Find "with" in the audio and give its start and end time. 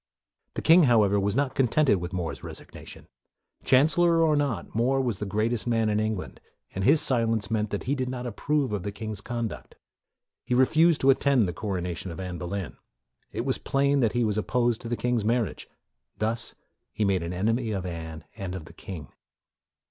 1.97-2.11